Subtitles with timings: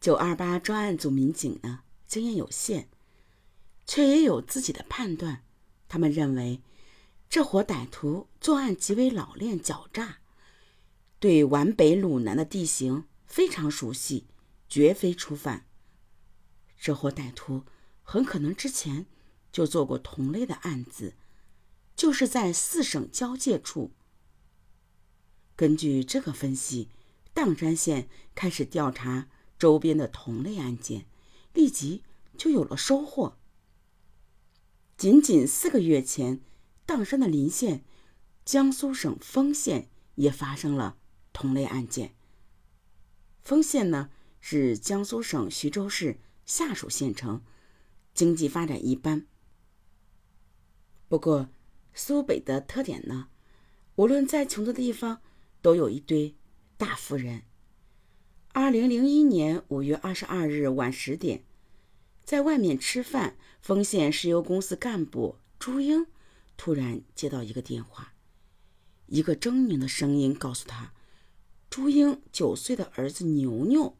[0.00, 2.88] 九二八专案组民警呢，经验有限，
[3.86, 5.44] 却也有自己的判断。
[5.88, 6.62] 他们认为，
[7.28, 10.20] 这伙歹徒作案极为老练狡诈，
[11.18, 14.26] 对皖北鲁南的地形非常熟悉，
[14.70, 15.66] 绝非初犯。
[16.80, 17.66] 这伙歹徒
[18.02, 19.04] 很可能之前
[19.52, 21.12] 就做过同类的案子，
[21.94, 23.90] 就是在四省交界处。
[25.54, 26.88] 根据这个分析，
[27.34, 29.28] 砀山县开始调查。
[29.60, 31.04] 周边的同类案件，
[31.52, 32.02] 立即
[32.38, 33.36] 就有了收获。
[34.96, 36.40] 仅仅四个月前，
[36.86, 37.84] 砀山的邻县
[38.42, 40.96] 江苏省丰县也发生了
[41.34, 42.14] 同类案件。
[43.42, 44.08] 丰县呢
[44.40, 47.42] 是江苏省徐州市下属县城，
[48.14, 49.26] 经济发展一般。
[51.06, 51.50] 不过，
[51.92, 53.28] 苏北的特点呢，
[53.96, 55.20] 无论再穷的地方，
[55.60, 56.34] 都有一堆
[56.78, 57.42] 大富人。
[58.52, 61.44] 二零零一年五月二十二日晚十点，
[62.24, 66.08] 在外面吃饭，丰县石油公司干部朱英
[66.56, 68.12] 突然接到一个电话，
[69.06, 70.92] 一个狰狞的声音告诉他，
[71.70, 73.96] 朱英九岁的儿子牛牛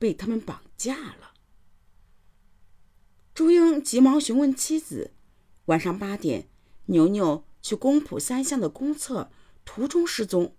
[0.00, 1.34] 被他们绑架了。
[3.32, 5.12] 朱英急忙询问妻子，
[5.66, 6.48] 晚上八点，
[6.86, 9.30] 牛牛去公浦三巷的公厕
[9.64, 10.56] 途中失踪，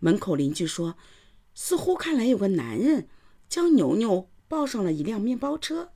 [0.00, 0.96] 门口邻居说。
[1.54, 3.08] 似乎看来有个男人
[3.48, 5.92] 将牛牛抱上了一辆面包车。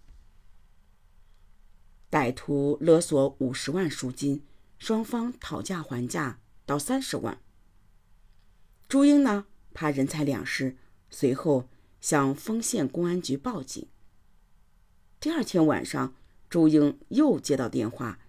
[2.11, 4.43] 歹徒勒索五十万赎金，
[4.79, 7.43] 双方讨价还价到三十万。
[8.89, 10.79] 朱英呢，怕人财两失，
[11.11, 11.69] 随后
[12.01, 13.87] 向丰县公安局报警。
[15.21, 16.15] 第二天晚上，
[16.49, 18.21] 朱英又接到电话，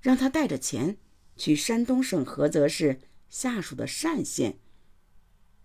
[0.00, 0.96] 让他带着钱
[1.36, 4.58] 去山东省菏泽市下属的单县。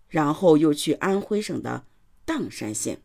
[0.09, 1.85] 然后又去安徽省的
[2.25, 3.01] 砀山县、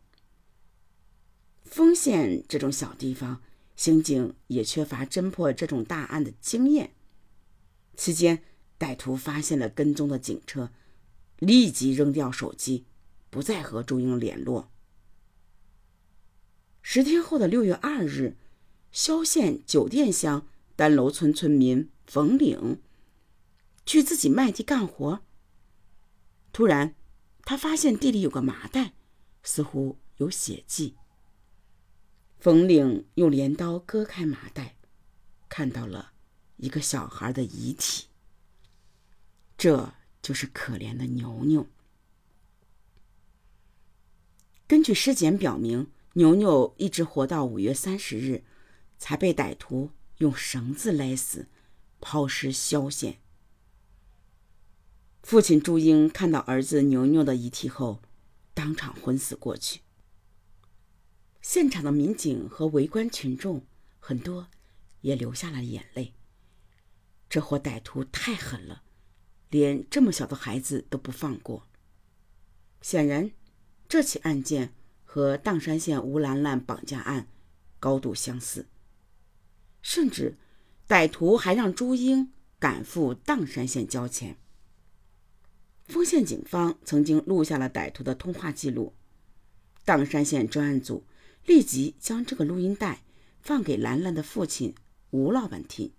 [1.63, 3.41] 丰县这种小地方，
[3.75, 6.93] 刑警也缺乏侦破这种大案的经验。
[7.95, 8.43] 期间，
[8.79, 10.71] 歹徒发现了跟踪的警车，
[11.39, 12.85] 立即扔掉手机，
[13.29, 14.71] 不再和朱英联络。
[16.81, 18.35] 十天后的六月二日，
[18.91, 22.81] 萧县酒店乡丹楼村村民冯岭
[23.85, 25.21] 去自己麦地干活。
[26.53, 26.93] 突然，
[27.43, 28.93] 他发现地里有个麻袋，
[29.41, 30.95] 似乎有血迹。
[32.37, 34.75] 冯岭用镰刀割开麻袋，
[35.49, 36.13] 看到了
[36.57, 38.05] 一个小孩的遗体。
[39.57, 41.67] 这就是可怜的牛牛。
[44.67, 48.43] 根据尸检表明，牛牛一直活到五月三十日，
[48.99, 49.89] 才被歹徒
[50.19, 51.47] 用绳子勒死，
[51.99, 53.22] 抛尸萧县。
[55.23, 58.01] 父亲朱英看到儿子牛牛的遗体后，
[58.53, 59.79] 当场昏死过去。
[61.41, 63.65] 现场的民警和围观群众
[63.99, 64.47] 很多
[64.99, 66.13] 也流下了眼泪。
[67.29, 68.83] 这伙歹徒太狠了，
[69.49, 71.67] 连这么小的孩子都不放过。
[72.81, 73.31] 显然，
[73.87, 74.73] 这起案件
[75.05, 77.29] 和砀山县吴兰兰绑架案
[77.79, 78.67] 高度相似，
[79.81, 80.37] 甚至
[80.85, 84.37] 歹徒还让朱英赶赴砀山县交钱。
[85.85, 88.93] 丰县警方曾经录下了歹徒的通话记录，
[89.85, 91.03] 砀山县专案组
[91.45, 93.03] 立即将这个录音带
[93.41, 94.73] 放给兰兰的父亲
[95.11, 95.91] 吴老板听。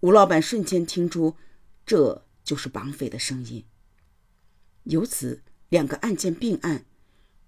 [0.00, 1.36] 吴老板瞬间听出
[1.86, 3.64] 这就是绑匪的声音。
[4.82, 6.84] 由此，两个案件并案，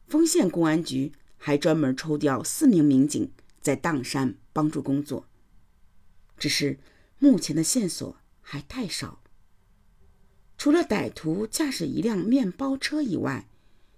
[0.06, 5.26] 丰县公安局还专门抽调四名民警在砀山帮助工作。
[6.38, 6.78] 只是
[7.18, 9.20] 目前的线索还太少。
[10.58, 13.48] 除了歹徒驾驶一辆面包车以外，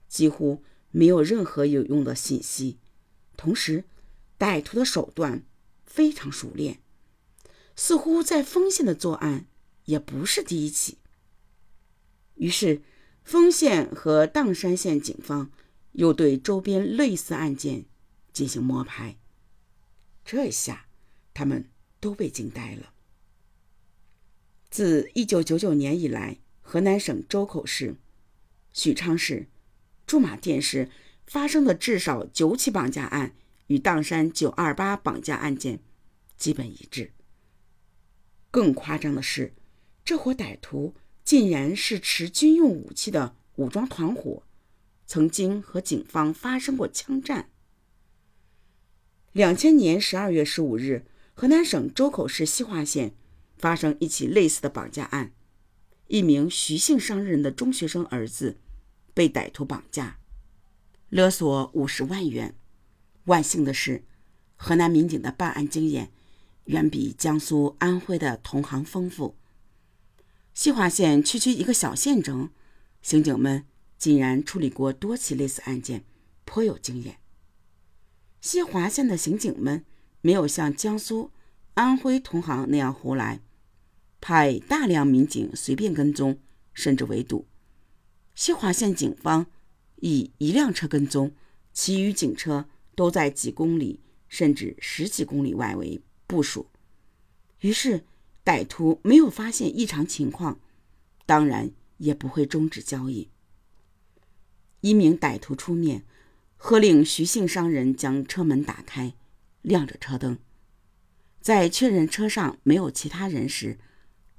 [0.08, 2.78] 几乎没有任何有用的信息。
[3.36, 3.84] 同时，
[4.38, 5.42] 歹徒的手段
[5.86, 6.80] 非常熟练，
[7.74, 9.46] 似乎在丰县的作案
[9.86, 10.98] 也不是第一起。
[12.34, 12.82] 于是，
[13.24, 15.50] 丰县和砀山县警方
[15.92, 17.86] 又对周边类似案件
[18.34, 19.16] 进行摸排。
[20.26, 20.86] 这下，
[21.32, 22.92] 他们都被惊呆了。
[24.70, 26.38] 自1999年以来，
[26.70, 27.96] 河南省周口市、
[28.72, 29.48] 许昌市、
[30.06, 30.88] 驻马店市
[31.26, 33.34] 发生的至少九起绑架案，
[33.66, 35.80] 与砀山九二八绑架案件
[36.36, 37.10] 基本一致。
[38.52, 39.52] 更夸张的是，
[40.04, 40.94] 这伙歹徒
[41.24, 44.44] 竟然是持军用武器的武装团伙，
[45.08, 47.50] 曾经和警方发生过枪战。
[49.32, 53.16] 两千年十二月十五日，河南省周口市西华县
[53.58, 55.32] 发生一起类似的绑架案。
[56.10, 58.56] 一名徐姓商人的中学生儿子
[59.14, 60.18] 被歹徒绑架，
[61.08, 62.56] 勒索五十万元。
[63.26, 64.02] 万幸的是，
[64.56, 66.10] 河南民警的办案经验
[66.64, 69.36] 远比江苏、安徽的同行丰富。
[70.52, 72.50] 西华县区区一个小县城，
[73.00, 73.64] 刑警们
[73.96, 76.02] 竟然处理过多起类似案件，
[76.44, 77.18] 颇有经验。
[78.40, 79.84] 西华县的刑警们
[80.22, 81.30] 没有像江苏、
[81.74, 83.38] 安徽同行那样胡来，
[84.20, 86.38] 派大量民警随便跟踪，
[86.74, 87.46] 甚至围堵。
[88.34, 89.46] 西华县警方
[89.96, 91.32] 以一辆车跟踪，
[91.72, 96.66] 其余警车都在几公里甚至十几公里外围部署。
[97.60, 98.04] 于是，
[98.44, 100.60] 歹徒没有发现异常情况，
[101.26, 103.28] 当然也不会终止交易。
[104.80, 106.04] 一名歹徒出面。
[106.62, 109.14] 喝令徐姓商人将车门打开，
[109.62, 110.36] 亮着车灯。
[111.40, 113.78] 在确认车上没有其他人时，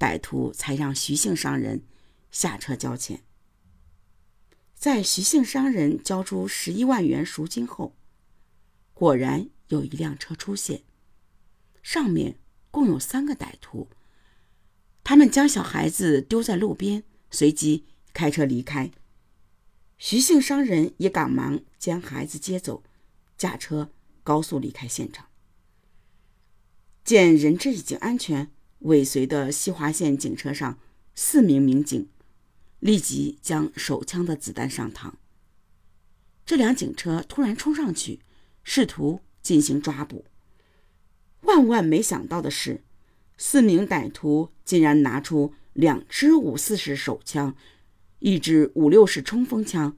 [0.02, 1.84] 歹徒才让徐姓商人
[2.32, 3.22] 下车交钱。
[4.74, 7.94] 在徐姓商人交出十一万元赎金后，
[8.94, 10.82] 果然有一辆车出现，
[11.84, 12.40] 上面
[12.72, 13.86] 共有三个歹徒。
[15.04, 18.90] 他们将小孩子丢在路边，随即开车离开。
[19.98, 22.82] 徐姓商人也赶忙将孩子接走，
[23.36, 23.92] 驾车
[24.24, 25.28] 高速离开现场。
[27.04, 28.50] 见人质已经安全，
[28.82, 30.78] 尾随的西华县警车上
[31.14, 32.08] 四名民警
[32.80, 35.12] 立即将手枪的子弹上膛。
[36.44, 38.20] 这辆警车突然冲上去，
[38.62, 40.24] 试图进行抓捕。
[41.42, 42.82] 万万没想到的是，
[43.36, 47.56] 四名歹徒竟然拿出两支五四式手枪。
[48.24, 49.96] 一支五六式冲锋枪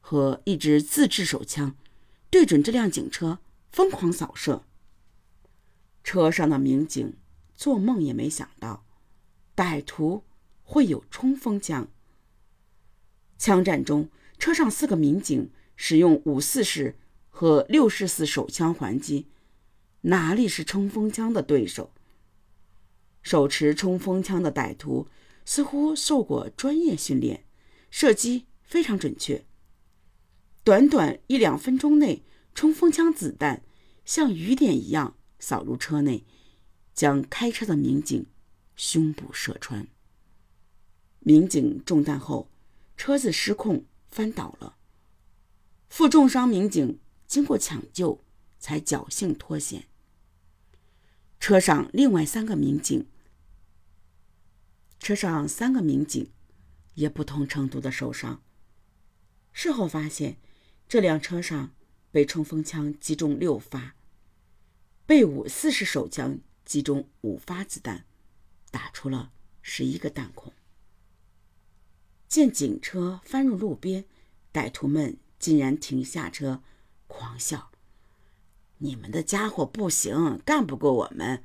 [0.00, 1.76] 和一支自制手枪，
[2.28, 3.38] 对准这辆警车
[3.70, 4.64] 疯狂扫射。
[6.02, 7.14] 车上的民警
[7.64, 8.84] 做梦也没想到，
[9.56, 10.22] 歹徒
[10.64, 11.88] 会有冲锋枪。
[13.38, 16.98] 枪战中，车上四个民警使用五四式
[17.30, 19.28] 和六式四手枪还击，
[20.02, 21.90] 哪里是冲锋枪的对手？
[23.22, 25.08] 手持冲锋枪的歹徒。
[25.46, 27.46] 似乎受过专业训练，
[27.90, 29.46] 射击非常准确。
[30.62, 32.22] 短短一两分钟内，
[32.54, 33.62] 冲锋枪子弹
[34.04, 36.26] 像雨点一样扫入车内，
[36.94, 38.24] 将开车的民警
[38.76, 39.86] 胸部射穿。
[41.18, 42.48] 民警中弹后，
[42.96, 44.76] 车子失控翻倒了。
[45.88, 48.22] 负重伤民警经过抢救，
[48.58, 49.86] 才侥幸脱险。
[51.40, 53.06] 车上另外三个民警。
[54.98, 56.30] 车上三个民警
[56.94, 58.40] 也不同程度的受伤。
[59.52, 60.36] 事后发现，
[60.88, 61.74] 这辆车上
[62.10, 63.94] 被冲锋枪击中六发，
[65.06, 68.04] 被五四式手枪击中五发子弹，
[68.70, 69.32] 打出了
[69.62, 70.52] 十一个弹孔。
[72.28, 74.04] 见警车翻入路边，
[74.52, 76.62] 歹徒们竟然停下车，
[77.06, 77.70] 狂笑
[78.78, 81.44] ：“你们的家伙不行，干不过我们，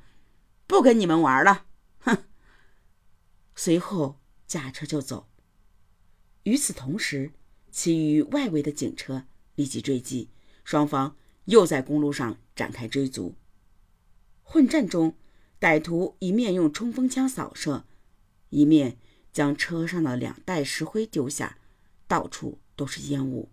[0.66, 1.66] 不跟你们玩了！”
[2.00, 2.24] 哼。
[3.54, 5.28] 随后驾车就走。
[6.44, 7.32] 与此同时，
[7.70, 10.30] 其余外围的警车立即追击，
[10.64, 13.34] 双方又在公路上展开追逐。
[14.52, 15.14] 混战中，
[15.60, 17.84] 歹徒一面用冲锋枪扫射，
[18.48, 18.98] 一面
[19.32, 21.58] 将车上的两袋石灰丢下，
[22.08, 23.48] 到处都是烟雾。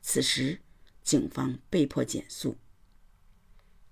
[0.00, 0.60] 此时，
[1.02, 2.56] 警方被迫减速。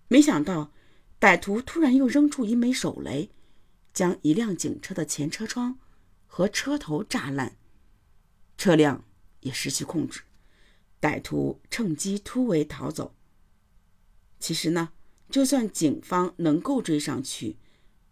[0.06, 0.70] 没想到，
[1.18, 3.32] 歹徒突然又扔出一枚手雷。
[3.92, 5.78] 将一辆警车的前车窗
[6.26, 7.58] 和车头炸烂，
[8.56, 9.04] 车辆
[9.40, 10.22] 也失去控制，
[11.00, 13.14] 歹徒趁机突围逃走。
[14.38, 14.92] 其实呢，
[15.32, 17.56] 就算警方能够追上去，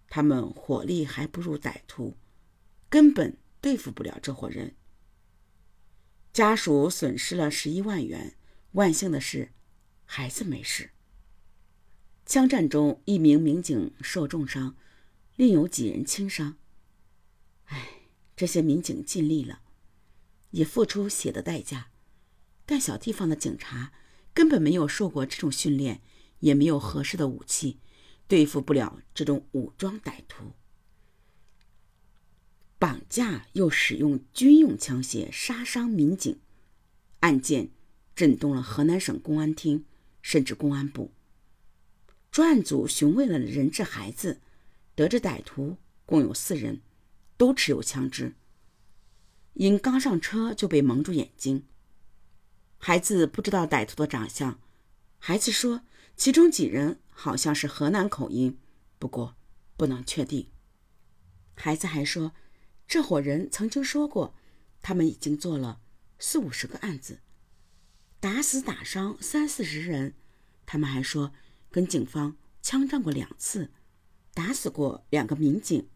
[0.09, 2.17] 他们火力还不如歹徒，
[2.89, 4.75] 根本对付不了这伙人。
[6.33, 8.37] 家属损失了十一万元，
[8.73, 9.51] 万幸的是，
[10.07, 10.93] 孩子没事。
[12.25, 14.75] 枪战中，一名民警受重伤。
[15.37, 16.57] 另有几人轻伤。
[17.67, 19.61] 唉，这些民警尽力了，
[20.53, 21.91] 也付出血的代价，
[22.65, 23.93] 但小地方的警察
[24.33, 26.01] 根本没有受过这种训练，
[26.41, 27.79] 也没有合适的武器，
[28.29, 30.53] 对付不了这种武装歹徒。
[32.79, 36.41] 绑架又使用军用枪械杀伤民警，
[37.21, 37.71] 案件
[38.15, 39.85] 震动了河南省公安厅，
[40.21, 41.13] 甚至公安部。
[42.31, 44.41] 专案组询问了人质孩子。
[44.97, 46.83] 得知歹徒共有四人，
[47.39, 48.35] 都持有枪支。
[49.55, 51.65] 因刚上车就被蒙住眼睛，
[52.77, 54.61] 孩子不知道歹徒的长相。
[55.19, 55.83] 孩子说，
[56.21, 58.59] 其中几人好像是河南口音，
[58.99, 59.37] 不过
[59.79, 60.51] 不能确定。
[61.55, 62.35] 孩子还说，
[62.87, 64.35] 这伙人曾经说过，
[64.83, 65.81] 他们已经做了
[66.19, 67.21] 四五十个案子，
[68.21, 70.13] 打死打伤三四十人。
[70.67, 71.33] 他们还说
[71.71, 73.73] 跟警方枪战过两次，
[74.35, 75.89] 打死过两个民警。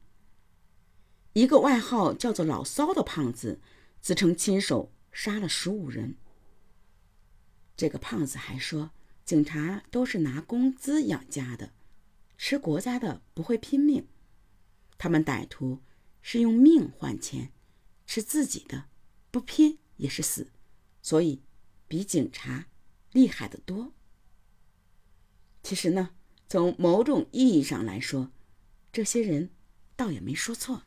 [1.35, 3.61] 一个外号叫做“老骚”的胖子
[4.00, 6.16] 自称亲手杀了十五人。
[7.76, 8.93] 这个胖子还说，
[9.25, 11.73] 警察都是拿工资养家的，
[12.37, 14.07] 吃国家的不会拼命。
[14.99, 15.81] 他们歹徒
[16.21, 17.50] 是用命换钱，
[18.07, 18.85] 吃自己的，
[19.31, 20.52] 不拼也是死，
[21.02, 21.43] 所以
[21.88, 22.66] 比警察
[23.12, 23.93] 厉害得多。
[25.62, 26.11] 其实呢，
[26.47, 28.31] 从某种意义上来说，
[28.93, 29.50] 这些人
[29.97, 30.85] 倒也没说错。